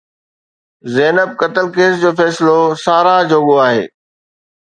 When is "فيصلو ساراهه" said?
2.19-3.27